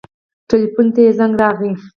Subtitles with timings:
[0.49, 1.71] ټېلفون ته يې زنګ راغى.